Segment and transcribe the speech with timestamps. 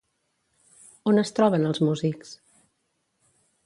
[1.13, 2.35] On es troben els músics?